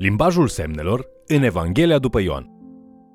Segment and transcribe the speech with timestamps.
[0.00, 2.46] Limbajul semnelor în Evanghelia după Ioan.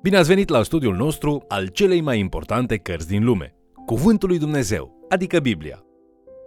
[0.02, 3.54] Bine ați venit la studiul nostru al celei mai importante cărți din lume,
[3.86, 5.84] Cuvântul lui Dumnezeu, adică Biblia.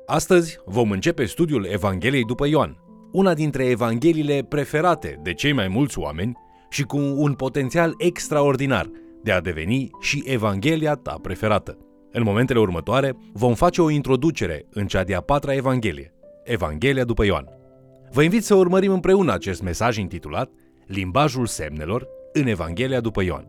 [0.06, 2.78] Astăzi vom începe studiul Evangheliei după Ioan,
[3.12, 6.38] una dintre evangheliile preferate de cei mai mulți oameni
[6.70, 8.90] și cu un potențial extraordinar
[9.24, 11.78] de a deveni și Evanghelia ta preferată.
[12.12, 16.14] În momentele următoare vom face o introducere în cea de-a patra Evanghelie,
[16.44, 17.59] Evanghelia după Ioan.
[18.12, 20.52] Vă invit să urmărim împreună acest mesaj intitulat
[20.86, 23.48] Limbajul semnelor în Evanghelia după Ioan.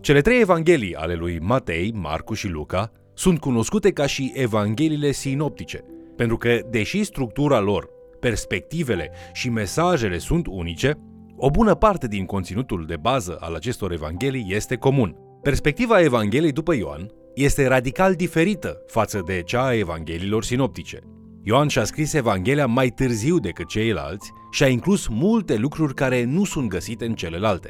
[0.00, 5.84] Cele trei evanghelii ale lui Matei, Marcu și Luca sunt cunoscute ca și evangheliile sinoptice,
[6.16, 7.88] pentru că, deși structura lor,
[8.20, 10.98] perspectivele și mesajele sunt unice,
[11.36, 15.16] o bună parte din conținutul de bază al acestor evanghelii este comun.
[15.42, 20.98] Perspectiva Evangheliei după Ioan este radical diferită față de cea a evangheliilor sinoptice.
[21.42, 26.44] Ioan și-a scris Evanghelia mai târziu decât ceilalți și a inclus multe lucruri care nu
[26.44, 27.68] sunt găsite în celelalte.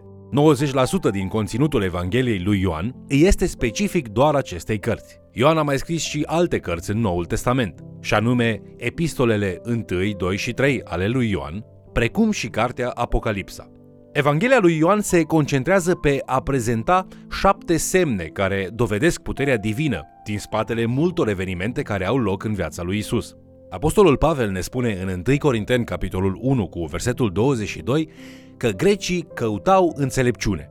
[1.09, 5.21] 90% din conținutul Evangheliei lui Ioan este specific doar acestei cărți.
[5.33, 9.85] Ioan a mai scris și alte cărți în Noul Testament, și anume epistolele 1,
[10.17, 13.71] 2 și 3 ale lui Ioan, precum și cartea Apocalipsa.
[14.13, 20.39] Evanghelia lui Ioan se concentrează pe a prezenta șapte semne care dovedesc puterea divină din
[20.39, 23.35] spatele multor evenimente care au loc în viața lui Isus.
[23.71, 28.09] Apostolul Pavel ne spune în 1 Corinteni, capitolul 1, cu versetul 22,
[28.57, 30.71] că grecii căutau înțelepciune.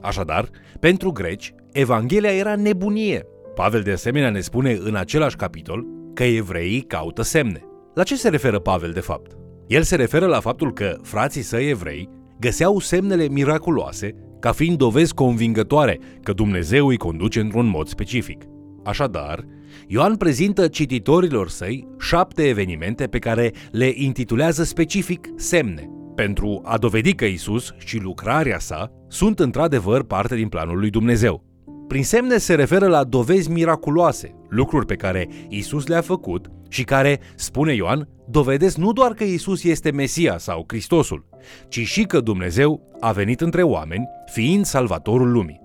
[0.00, 0.48] Așadar,
[0.80, 3.26] pentru greci, Evanghelia era nebunie.
[3.54, 7.60] Pavel de asemenea ne spune în același capitol că evreii caută semne.
[7.94, 9.36] La ce se referă Pavel de fapt?
[9.66, 12.08] El se referă la faptul că frații săi evrei
[12.40, 18.44] găseau semnele miraculoase ca fiind dovezi convingătoare că Dumnezeu îi conduce într-un mod specific.
[18.84, 19.44] Așadar,
[19.86, 27.14] Ioan prezintă cititorilor săi șapte evenimente pe care le intitulează specific semne, pentru a dovedi
[27.14, 31.44] că Isus și lucrarea sa sunt într-adevăr parte din planul lui Dumnezeu.
[31.88, 37.20] Prin semne se referă la dovezi miraculoase, lucruri pe care Isus le-a făcut și care,
[37.34, 41.28] spune Ioan, dovedesc nu doar că Isus este Mesia sau Hristosul,
[41.68, 45.63] ci și că Dumnezeu a venit între oameni, fiind salvatorul lumii.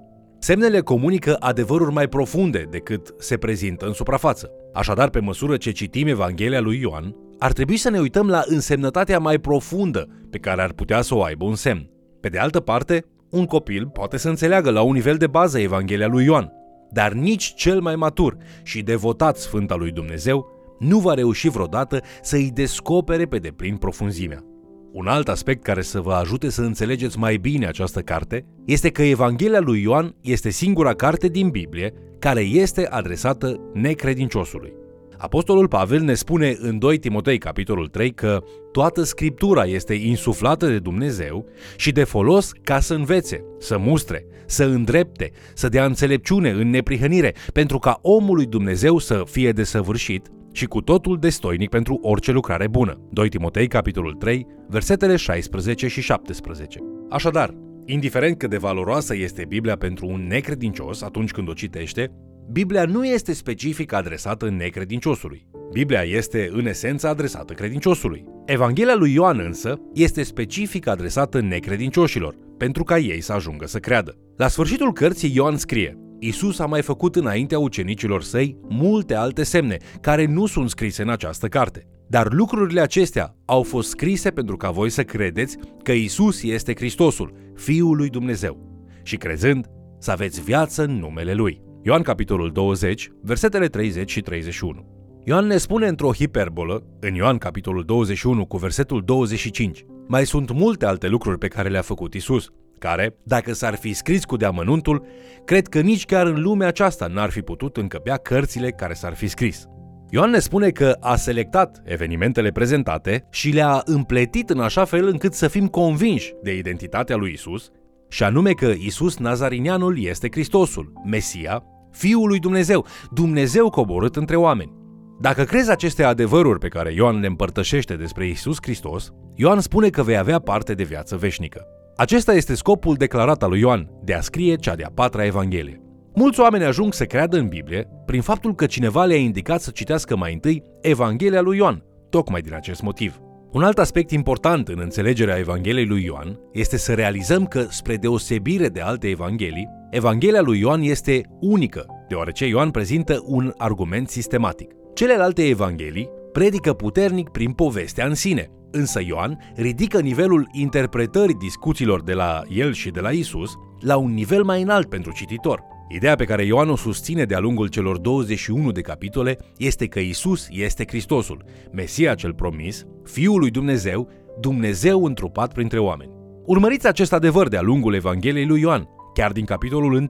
[0.49, 4.51] Semnele comunică adevăruri mai profunde decât se prezintă în suprafață.
[4.73, 9.19] Așadar, pe măsură ce citim Evanghelia lui Ioan, ar trebui să ne uităm la însemnătatea
[9.19, 11.89] mai profundă pe care ar putea să o aibă un semn.
[12.19, 16.07] Pe de altă parte, un copil poate să înțeleagă la un nivel de bază Evanghelia
[16.07, 16.51] lui Ioan,
[16.91, 20.47] dar nici cel mai matur și devotat Sfânt al lui Dumnezeu
[20.79, 24.43] nu va reuși vreodată să îi descopere pe deplin profunzimea.
[24.91, 29.03] Un alt aspect care să vă ajute să înțelegeți mai bine această carte este că
[29.03, 34.73] Evanghelia lui Ioan este singura carte din Biblie care este adresată necredinciosului.
[35.17, 40.79] Apostolul Pavel ne spune în 2 Timotei capitolul 3 că toată scriptura este insuflată de
[40.79, 41.45] Dumnezeu
[41.78, 47.33] și de folos ca să învețe, să mustre, să îndrepte, să dea înțelepciune în neprihănire,
[47.53, 52.67] pentru ca omul lui Dumnezeu să fie desăvârșit și cu totul destoinic pentru orice lucrare
[52.67, 53.01] bună.
[53.09, 56.79] 2 Timotei, capitolul 3, versetele 16 și 17.
[57.09, 57.53] Așadar,
[57.85, 62.11] indiferent cât de valoroasă este Biblia pentru un necredincios atunci când o citește,
[62.51, 65.47] Biblia nu este specific adresată necredinciosului.
[65.71, 68.25] Biblia este, în esență, adresată credinciosului.
[68.45, 74.17] Evanghelia lui Ioan însă este specific adresată necredincioșilor, pentru ca ei să ajungă să creadă.
[74.37, 79.78] La sfârșitul cărții Ioan scrie Isus a mai făcut înaintea ucenicilor săi multe alte semne,
[80.02, 81.88] care nu sunt scrise în această carte.
[82.07, 87.34] Dar lucrurile acestea au fost scrise pentru ca voi să credeți că Isus este Hristosul,
[87.56, 89.68] Fiul lui Dumnezeu, și crezând
[90.00, 91.62] să aveți viață în numele Lui.
[91.84, 94.85] Ioan capitolul 20, versetele 30 și 31.
[95.24, 100.85] Ioan ne spune într-o hiperbolă, în Ioan capitolul 21 cu versetul 25, mai sunt multe
[100.85, 105.06] alte lucruri pe care le-a făcut Isus, care, dacă s-ar fi scris cu deamănuntul,
[105.45, 109.28] cred că nici chiar în lumea aceasta n-ar fi putut încăpea cărțile care s-ar fi
[109.28, 109.66] scris.
[110.09, 115.34] Ioan ne spune că a selectat evenimentele prezentate și le-a împletit în așa fel încât
[115.34, 117.70] să fim convinși de identitatea lui Isus,
[118.09, 124.78] și anume că Isus Nazarinianul este Hristosul, Mesia, Fiul lui Dumnezeu, Dumnezeu coborât între oameni.
[125.22, 130.03] Dacă crezi aceste adevăruri pe care Ioan le împărtășește despre Isus Hristos, Ioan spune că
[130.03, 131.78] vei avea parte de viață veșnică.
[131.99, 135.81] Acesta este scopul declarat al lui Ioan, de a scrie cea de-a patra Evanghelie.
[136.16, 140.17] Mulți oameni ajung să creadă în Biblie prin faptul că cineva le-a indicat să citească
[140.17, 143.19] mai întâi Evanghelia lui Ioan, tocmai din acest motiv.
[143.51, 148.67] Un alt aspect important în înțelegerea Evangheliei lui Ioan este să realizăm că, spre deosebire
[148.67, 154.72] de alte evanghelii, Evanghelia lui Ioan este unică, deoarece Ioan prezintă un argument sistematic.
[154.93, 162.13] Celelalte evanghelii predică puternic prin povestea în sine, Însă Ioan ridică nivelul interpretării discuțiilor de
[162.13, 165.61] la el și de la Isus la un nivel mai înalt pentru cititor.
[165.91, 170.47] Ideea pe care Ioan o susține de-a lungul celor 21 de capitole este că Isus
[170.49, 176.11] este Hristosul, Mesia cel promis, Fiul lui Dumnezeu, Dumnezeu întrupat printre oameni.
[176.45, 180.07] Urmăriți acest adevăr de-a lungul Evangheliei lui Ioan, chiar din capitolul 1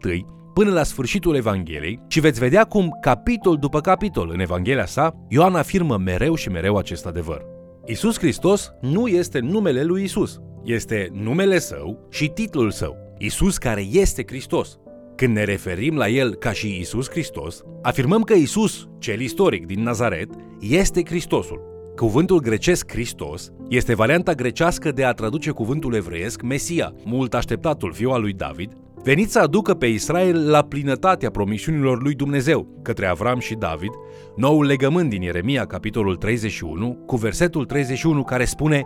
[0.54, 5.56] până la sfârșitul Evangheliei și veți vedea cum, capitol după capitol în Evanghelia sa, Ioan
[5.56, 7.59] afirmă mereu și mereu acest adevăr.
[7.92, 12.96] Isus Hristos nu este numele lui Isus, este numele său și titlul său.
[13.18, 14.80] Isus care este Hristos.
[15.16, 19.84] Când ne referim la el ca și Isus Hristos, afirmăm că Isus, cel istoric din
[19.84, 21.62] Nazaret, este Hristosul.
[21.96, 28.10] Cuvântul grecesc Hristos este varianta grecească de a traduce cuvântul evreiesc Mesia, mult așteptatul fiu
[28.10, 28.74] al lui David,
[29.04, 33.92] venit să aducă pe Israel la plinătatea promisiunilor lui Dumnezeu către Avram și David,
[34.36, 38.86] noul legământ din Ieremia, capitolul 31, cu versetul 31 care spune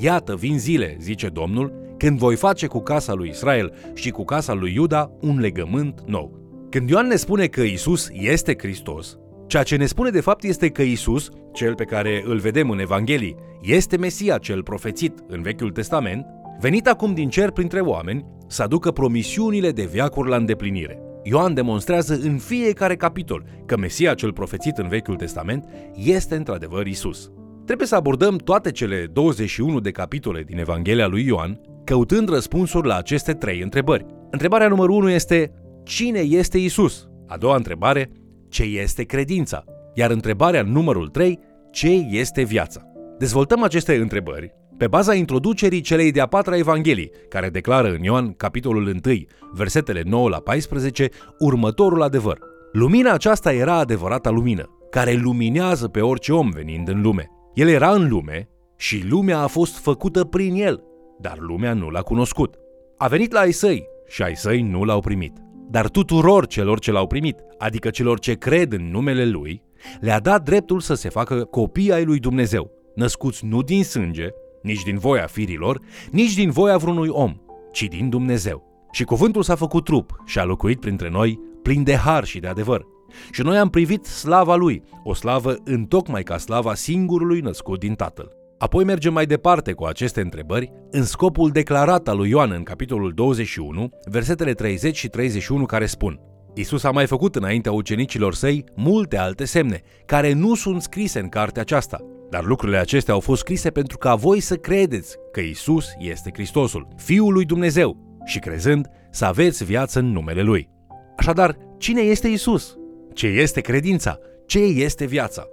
[0.00, 4.52] Iată, vin zile, zice Domnul, când voi face cu casa lui Israel și cu casa
[4.52, 6.38] lui Iuda un legământ nou.
[6.70, 10.68] Când Ioan ne spune că Isus este Hristos, ceea ce ne spune de fapt este
[10.68, 15.70] că Isus, cel pe care îl vedem în Evanghelii, este Mesia cel profețit în Vechiul
[15.70, 16.26] Testament,
[16.60, 21.02] venit acum din cer printre oameni, să aducă promisiunile de viacuri la îndeplinire.
[21.22, 27.30] Ioan demonstrează în fiecare capitol că Mesia cel profețit în Vechiul Testament este într-adevăr Isus.
[27.64, 32.96] Trebuie să abordăm toate cele 21 de capitole din Evanghelia lui Ioan, căutând răspunsuri la
[32.96, 34.06] aceste trei întrebări.
[34.30, 35.52] Întrebarea numărul 1 este
[35.84, 37.08] Cine este Isus?
[37.26, 38.10] A doua întrebare,
[38.48, 39.64] ce este credința?
[39.94, 41.38] Iar întrebarea numărul 3,
[41.70, 42.82] ce este viața?
[43.18, 48.86] Dezvoltăm aceste întrebări pe baza introducerii celei de-a patra Evanghelii, care declară în Ioan, capitolul
[48.86, 49.14] 1,
[49.52, 52.38] versetele 9 la 14, următorul adevăr.
[52.72, 57.26] Lumina aceasta era adevărata lumină, care luminează pe orice om venind în lume.
[57.54, 60.82] El era în lume și lumea a fost făcută prin el,
[61.18, 62.54] dar lumea nu l-a cunoscut.
[62.96, 65.32] A venit la ai săi și ai săi nu l-au primit.
[65.70, 69.62] Dar tuturor celor ce l-au primit, adică celor ce cred în numele lui,
[70.00, 74.28] le-a dat dreptul să se facă copii ai lui Dumnezeu, născuți nu din sânge,
[74.62, 75.80] nici din voia firilor,
[76.10, 77.36] nici din voia vreunui om,
[77.72, 78.88] ci din Dumnezeu.
[78.92, 82.46] Și cuvântul s-a făcut trup și a locuit printre noi, plin de har și de
[82.46, 82.86] adevăr.
[83.30, 88.32] Și noi am privit slava lui, o slavă întocmai ca slava singurului născut din Tatăl.
[88.58, 93.12] Apoi mergem mai departe cu aceste întrebări în scopul declarat al lui Ioan în capitolul
[93.12, 96.20] 21, versetele 30 și 31 care spun
[96.54, 101.28] Isus a mai făcut înaintea ucenicilor săi multe alte semne, care nu sunt scrise în
[101.28, 101.98] cartea aceasta,
[102.30, 106.88] dar lucrurile acestea au fost scrise pentru ca voi să credeți că Isus este Hristosul,
[106.96, 110.68] Fiul lui Dumnezeu, și crezând să aveți viață în numele Lui.
[111.16, 112.76] Așadar, cine este Isus?
[113.14, 114.18] Ce este credința?
[114.46, 115.44] Ce este viața?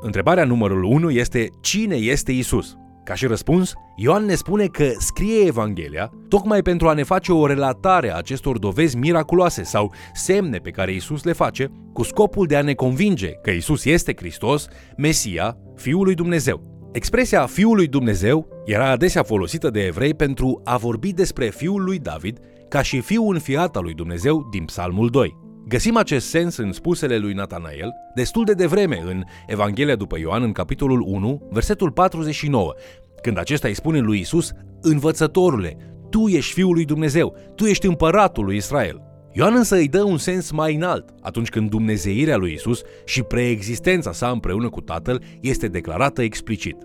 [0.00, 2.76] Întrebarea numărul 1 este cine este Isus?
[3.04, 7.46] Ca și răspuns, Ioan ne spune că scrie Evanghelia tocmai pentru a ne face o
[7.46, 12.56] relatare a acestor dovezi miraculoase sau semne pe care Isus le face, cu scopul de
[12.56, 14.66] a ne convinge că Isus este Hristos,
[14.96, 16.70] Mesia, Fiul lui Dumnezeu.
[16.92, 21.98] Expresia Fiul lui Dumnezeu era adesea folosită de evrei pentru a vorbi despre Fiul lui
[21.98, 22.38] David
[22.68, 25.41] ca și Fiul înfiat al lui Dumnezeu din Psalmul 2.
[25.72, 30.52] Găsim acest sens în spusele lui Natanael destul de devreme în Evanghelia după Ioan, în
[30.52, 32.74] capitolul 1, versetul 49,
[33.22, 35.76] când acesta îi spune lui Isus, Învățătorule,
[36.10, 39.02] tu ești Fiul lui Dumnezeu, tu ești împăratul lui Israel.
[39.32, 44.12] Ioan însă îi dă un sens mai înalt atunci când dumnezeirea lui Isus și preexistența
[44.12, 46.76] sa împreună cu Tatăl este declarată explicit.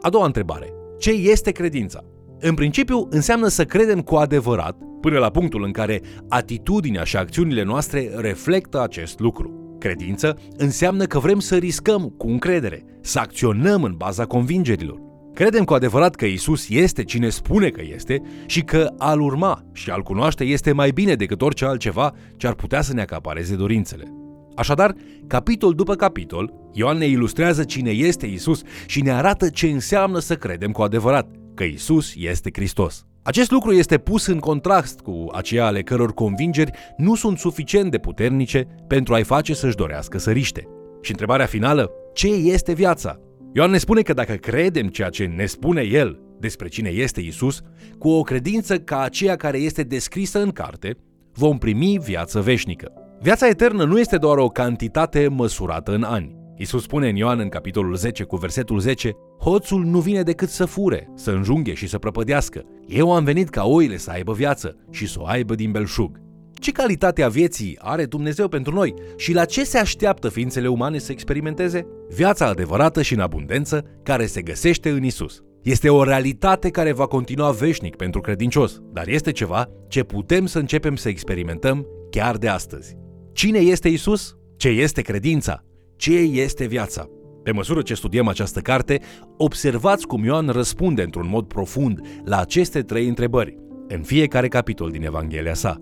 [0.00, 0.72] A doua întrebare.
[0.98, 2.04] Ce este credința?
[2.40, 7.62] În principiu, înseamnă să credem cu adevărat, până la punctul în care atitudinea și acțiunile
[7.62, 9.76] noastre reflectă acest lucru.
[9.78, 15.00] Credință înseamnă că vrem să riscăm cu încredere, să acționăm în baza convingerilor.
[15.34, 19.90] Credem cu adevărat că Isus este cine spune că este și că al urma și
[19.90, 24.12] al cunoaște este mai bine decât orice altceva ce ar putea să ne acapareze dorințele.
[24.54, 24.94] Așadar,
[25.26, 30.34] capitol după capitol, Ioan ne ilustrează cine este Isus și ne arată ce înseamnă să
[30.34, 33.06] credem cu adevărat că Isus este Hristos.
[33.22, 37.98] Acest lucru este pus în contrast cu aceia ale căror convingeri nu sunt suficient de
[37.98, 40.68] puternice pentru a-i face să-și dorească să riște.
[41.00, 43.20] Și întrebarea finală, ce este viața?
[43.52, 47.60] Ioan ne spune că dacă credem ceea ce ne spune el despre cine este Isus,
[47.98, 50.96] cu o credință ca aceea care este descrisă în carte,
[51.32, 52.92] vom primi viață veșnică.
[53.20, 56.35] Viața eternă nu este doar o cantitate măsurată în ani.
[56.56, 60.64] Isus spune în Ioan în capitolul 10 cu versetul 10 Hoțul nu vine decât să
[60.64, 62.62] fure, să înjunghe și să prăpădească.
[62.86, 66.20] Eu am venit ca oile să aibă viață și să o aibă din belșug.
[66.54, 70.98] Ce calitate a vieții are Dumnezeu pentru noi și la ce se așteaptă ființele umane
[70.98, 71.86] să experimenteze?
[72.08, 75.40] Viața adevărată și în abundență care se găsește în Isus.
[75.62, 80.58] Este o realitate care va continua veșnic pentru credincios, dar este ceva ce putem să
[80.58, 82.96] începem să experimentăm chiar de astăzi.
[83.32, 84.36] Cine este Isus?
[84.56, 85.64] Ce este credința?
[85.96, 87.08] Ce este viața?
[87.42, 89.00] Pe măsură ce studiem această carte,
[89.36, 93.56] observați cum Ioan răspunde într-un mod profund la aceste trei întrebări,
[93.88, 95.76] în fiecare capitol din Evanghelia sa.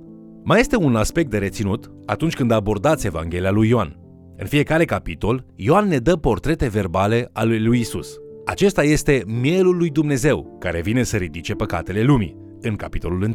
[0.45, 3.99] Mai este un aspect de reținut atunci când abordați Evanghelia lui Ioan.
[4.37, 8.17] În fiecare capitol, Ioan ne dă portrete verbale ale lui Isus.
[8.45, 13.33] Acesta este mielul lui Dumnezeu, care vine să ridice păcatele lumii, în capitolul 1.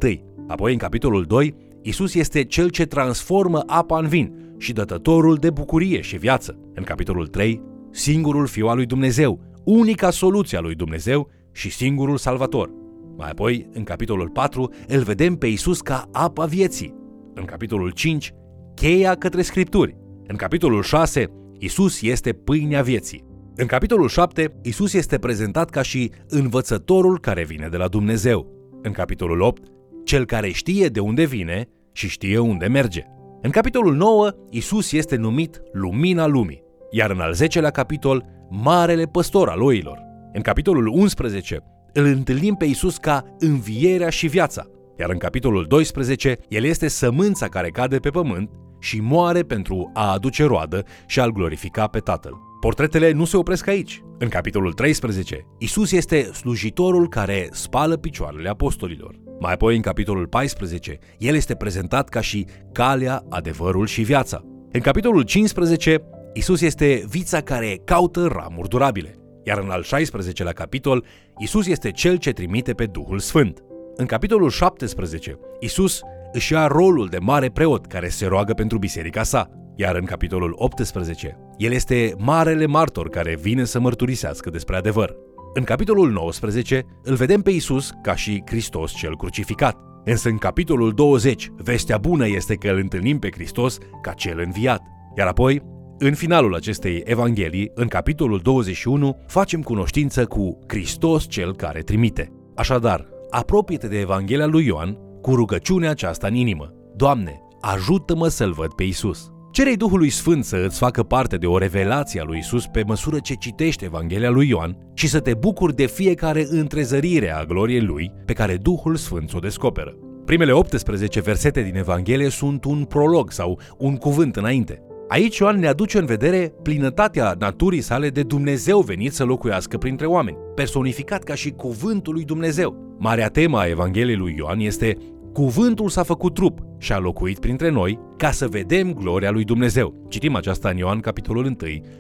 [0.48, 5.50] Apoi, în capitolul 2, Isus este cel ce transformă apa în vin și dătătorul de
[5.50, 6.60] bucurie și viață.
[6.74, 12.18] În capitolul 3, singurul Fiu al lui Dumnezeu, unica soluție a lui Dumnezeu și singurul
[12.18, 12.72] Salvator.
[13.18, 16.94] Mai apoi, în capitolul 4, îl vedem pe Isus ca apa vieții.
[17.34, 18.34] În capitolul 5,
[18.76, 19.98] cheia către Scripturi.
[20.28, 21.28] În capitolul 6,
[21.60, 23.24] Isus este pâinea vieții.
[23.56, 28.48] În capitolul 7, Isus este prezentat ca și învățătorul care vine de la Dumnezeu.
[28.82, 29.68] În capitolul 8,
[30.10, 33.04] cel care știe de unde vine și știe unde merge.
[33.42, 39.50] În capitolul 9, Isus este numit lumina lumii, iar în al 10-lea capitol, marele păstor
[39.50, 40.00] al oilor.
[40.34, 41.60] În capitolul 11,
[41.94, 44.66] îl întâlnim pe Isus ca învierea și viața,
[45.00, 48.50] iar în capitolul 12, el este sămânța care cade pe pământ
[48.80, 52.34] și moare pentru a aduce roadă și a-L glorifica pe Tatăl.
[52.60, 54.04] Portretele nu se opresc aici.
[54.18, 59.29] În capitolul 13, Isus este slujitorul care spală picioarele apostolilor.
[59.40, 64.44] Mai apoi, în capitolul 14, el este prezentat ca și calea, adevărul și viața.
[64.72, 66.04] În capitolul 15,
[66.34, 69.20] Isus este vița care caută ramuri durabile.
[69.44, 71.06] Iar în al 16-lea capitol,
[71.38, 73.64] Isus este cel ce trimite pe Duhul Sfânt.
[73.96, 79.24] În capitolul 17, Isus își ia rolul de mare preot care se roagă pentru biserica
[79.24, 85.16] sa, iar în capitolul 18, el este marele martor care vine să mărturisească despre adevăr.
[85.54, 89.78] În capitolul 19, îl vedem pe Isus ca și Hristos cel crucificat.
[90.04, 94.82] Însă în capitolul 20, vestea bună este că îl întâlnim pe Hristos ca cel înviat.
[95.18, 95.62] Iar apoi,
[95.98, 102.32] în finalul acestei evanghelii, în capitolul 21, facem cunoștință cu Hristos cel care trimite.
[102.56, 106.74] Așadar, apropie-te de Evanghelia lui Ioan cu rugăciunea aceasta în inimă.
[106.96, 109.32] Doamne, ajută-mă să-L văd pe Isus.
[109.52, 113.20] Cerei Duhului Sfânt să îți facă parte de o revelație a lui Isus pe măsură
[113.20, 118.12] ce citești Evanghelia lui Ioan și să te bucuri de fiecare întrezărire a gloriei lui
[118.26, 119.96] pe care Duhul Sfânt o descoperă.
[120.26, 124.82] Primele 18 versete din Evanghelie sunt un prolog sau un cuvânt înainte.
[125.08, 130.06] Aici Ioan ne aduce în vedere plinătatea naturii sale de Dumnezeu venit să locuiască printre
[130.06, 132.96] oameni, personificat ca și cuvântul lui Dumnezeu.
[133.00, 134.98] Marea tema a Evangheliei lui Ioan este
[135.34, 140.06] Cuvântul s-a făcut trup și a locuit printre noi ca să vedem gloria lui Dumnezeu.
[140.08, 141.56] Citim aceasta în Ioan, capitolul 1,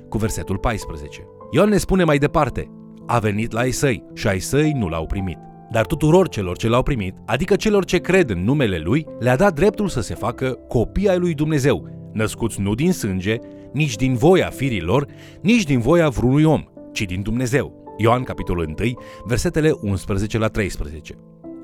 [0.09, 1.27] cu versetul 14.
[1.51, 2.71] Ioan ne spune mai departe,
[3.05, 5.38] a venit la ai săi și ai săi nu l-au primit.
[5.71, 9.53] Dar tuturor celor ce l-au primit, adică celor ce cred în numele lui, le-a dat
[9.53, 13.38] dreptul să se facă copii ai lui Dumnezeu, născuți nu din sânge,
[13.74, 15.05] nici din voia firilor,
[15.41, 17.93] nici din voia vreunui om, ci din Dumnezeu.
[17.98, 18.93] Ioan, capitolul 1,
[19.25, 21.13] versetele 11 la 13.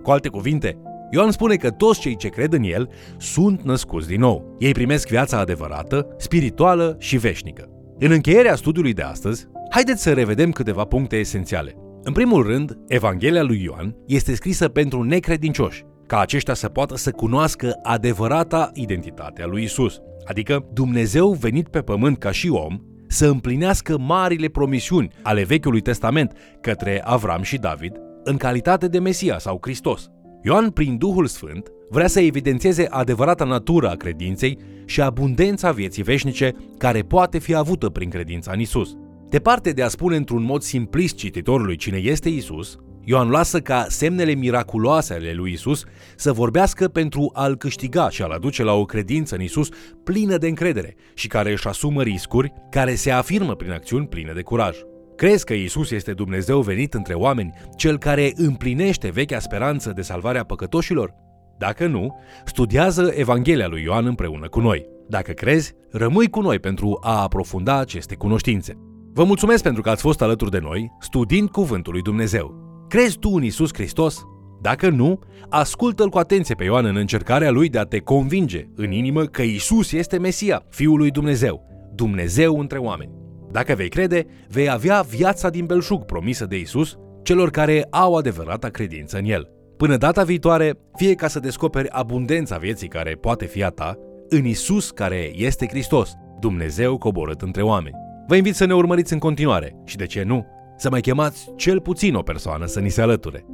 [0.04, 0.78] Cu alte cuvinte,
[1.12, 4.56] Ioan spune că toți cei ce cred în el sunt născuți din nou.
[4.60, 7.70] Ei primesc viața adevărată, spirituală și veșnică.
[8.00, 11.76] În încheierea studiului de astăzi, haideți să revedem câteva puncte esențiale.
[12.04, 17.12] În primul rând, Evanghelia lui Ioan este scrisă pentru necredincioși, ca aceștia să poată să
[17.12, 23.28] cunoască adevărata identitate a lui Isus, adică Dumnezeu venit pe pământ ca și om, să
[23.28, 26.32] împlinească marile promisiuni ale Vechiului Testament
[26.62, 30.10] către Avram și David în calitate de Mesia sau Hristos.
[30.48, 36.56] Ioan, prin Duhul Sfânt, vrea să evidențieze adevărata natură a credinței și abundența vieții veșnice
[36.78, 38.96] care poate fi avută prin credința în Isus.
[39.30, 44.34] Departe de a spune într-un mod simplist cititorului cine este Isus, Ioan lasă ca semnele
[44.34, 45.84] miraculoase ale lui Isus
[46.16, 49.70] să vorbească pentru a-l câștiga și a-l aduce la o credință în Isus
[50.04, 54.42] plină de încredere și care își asumă riscuri, care se afirmă prin acțiuni pline de
[54.42, 54.78] curaj.
[55.16, 60.44] Crezi că Isus este Dumnezeu venit între oameni, cel care împlinește vechea speranță de salvarea
[60.44, 61.14] păcătoșilor?
[61.58, 64.86] Dacă nu, studiază Evanghelia lui Ioan împreună cu noi.
[65.10, 68.74] Dacă crezi, rămâi cu noi pentru a aprofunda aceste cunoștințe.
[69.14, 72.54] Vă mulțumesc pentru că ați fost alături de noi, studiind Cuvântul lui Dumnezeu.
[72.90, 74.24] Crezi tu în Isus Hristos?
[74.62, 75.20] Dacă nu,
[75.50, 79.42] ascultă-l cu atenție pe Ioan în încercarea lui de a te convinge în inimă că
[79.42, 81.62] Isus este Mesia, Fiul lui Dumnezeu,
[81.94, 83.25] Dumnezeu între oameni.
[83.56, 88.70] Dacă vei crede, vei avea viața din belșug promisă de Isus celor care au adevărata
[88.70, 89.50] credință în El.
[89.78, 93.98] Până data viitoare, fie ca să descoperi abundența vieții care poate fi a ta,
[94.30, 97.96] în Isus care este Hristos, Dumnezeu coborât între oameni.
[98.28, 100.46] Vă invit să ne urmăriți în continuare și, de ce nu,
[100.78, 103.46] să mai chemați cel puțin o persoană să ni se alăture.